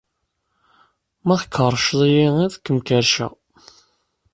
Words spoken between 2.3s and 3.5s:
ad kem-kerrceɣ.